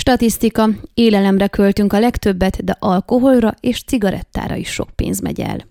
[0.00, 5.64] Statisztika, élelemre költünk a legtöbbet, de alkoholra és cigarettára is sok pénz megy el.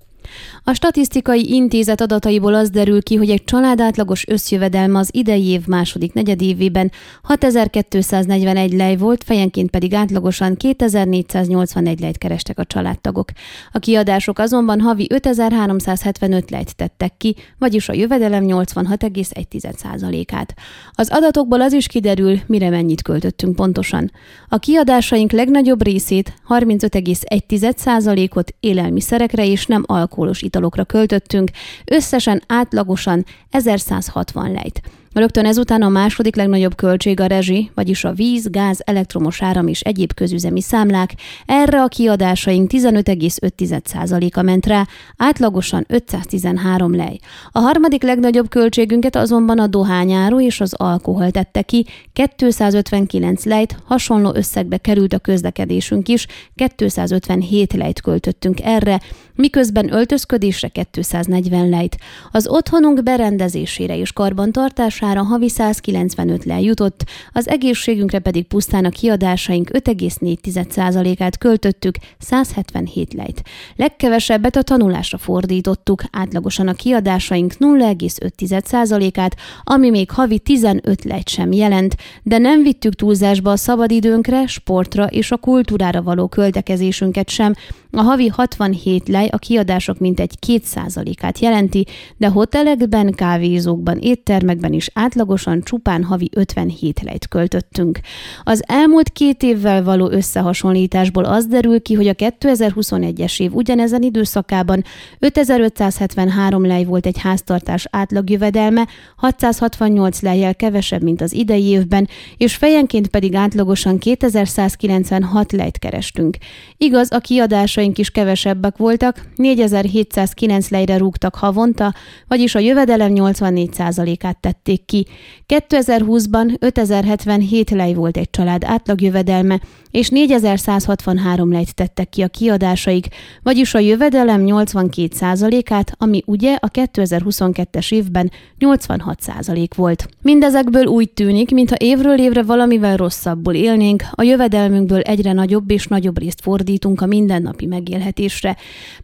[0.64, 5.68] A statisztikai intézet adataiból az derül ki, hogy egy család átlagos összjövedelme az idei év
[5.68, 13.30] második negyedévében 6241 lej volt, fejenként pedig átlagosan 2481 lejt kerestek a családtagok.
[13.72, 20.54] A kiadások azonban havi 5375 lejt tettek ki, vagyis a jövedelem 86,1%-át.
[20.92, 24.12] Az adatokból az is kiderül, mire mennyit költöttünk pontosan.
[24.50, 29.84] A kiadásaink legnagyobb részét, 35,1%-ot élelmiszerekre és nem
[30.20, 31.52] alkoholos italokra költöttünk,
[31.86, 34.82] összesen átlagosan 1160 lejt.
[35.14, 39.82] Rögtön ezután a második legnagyobb költség a rezsi, vagyis a víz, gáz, elektromos áram és
[39.82, 41.16] egyéb közüzemi számlák.
[41.46, 47.20] Erre a kiadásaink 15,5%-a ment rá, átlagosan 513 lej.
[47.52, 54.32] A harmadik legnagyobb költségünket azonban a dohányáró és az alkohol tette ki, 259 lejt, hasonló
[54.36, 56.28] összegbe került a közlekedésünk is,
[56.76, 59.00] 257 lejt költöttünk erre,
[59.36, 61.98] miközben öltözködésre 240 lejt.
[62.32, 68.90] Az otthonunk berendezésére és karbantartására hatására havi 195 le jutott, az egészségünkre pedig pusztán a
[68.90, 73.42] kiadásaink 5,4%-át költöttük, 177 lejt.
[73.76, 81.96] Legkevesebbet a tanulásra fordítottuk, átlagosan a kiadásaink 0,5%-át, ami még havi 15 lejt sem jelent,
[82.24, 87.54] de nem vittük túlzásba a szabadidőnkre, sportra és a kultúrára való költekezésünket sem,
[87.92, 91.86] a havi 67 lej a kiadások mintegy 2%-át jelenti,
[92.18, 98.00] de hotelekben, kávézókban, éttermekben átlagosan csupán havi 57 lejt költöttünk.
[98.44, 104.84] Az elmúlt két évvel való összehasonlításból az derül ki, hogy a 2021-es év ugyanezen időszakában
[105.20, 113.08] 5573 lej volt egy háztartás átlagjövedelme, 668 lejjel kevesebb, mint az idei évben, és fejenként
[113.08, 116.38] pedig átlagosan 2196 lejt kerestünk.
[116.78, 121.94] Igaz, a kiadásaink is kevesebbek voltak, 4709 lejre rúgtak havonta,
[122.28, 125.08] vagyis a jövedelem 84%-át tették ki.
[125.48, 129.60] 2020-ban 5077 lej volt egy család átlagjövedelme,
[129.92, 133.08] és 4163 lejt tettek ki a kiadásaik,
[133.44, 140.10] vagyis a jövedelem 82%-át, ami ugye a 2022-es évben 86% volt.
[140.22, 146.20] Mindezekből úgy tűnik, mintha évről évre valamivel rosszabbul élnénk, a jövedelmünkből egyre nagyobb és nagyobb
[146.20, 148.58] részt fordítunk a mindennapi megélhetésre.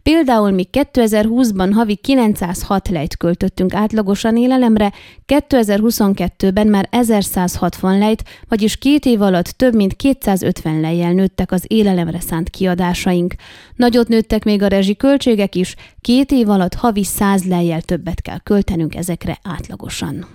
[0.04, 4.94] Például mi 2020-ban havi 906 lejt költöttünk átlagosan élelemre,
[5.66, 12.20] 2022-ben már 1160 lejt, vagyis két év alatt több mint 250 lejjel nőttek az élelemre
[12.20, 13.36] szánt kiadásaink.
[13.76, 18.96] Nagyot nőttek még a rezsiköltségek is, két év alatt havi 100 lejjel többet kell költenünk
[18.96, 20.28] ezekre átlagosan.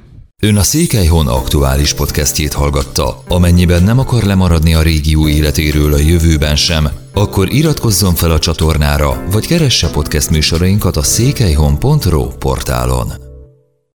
[0.43, 3.23] Ön a Székelyhon aktuális podcastjét hallgatta.
[3.29, 9.25] Amennyiben nem akar lemaradni a régió életéről a jövőben sem, akkor iratkozzon fel a csatornára,
[9.31, 13.30] vagy keresse podcast műsorainkat a székelyhon.pro portálon.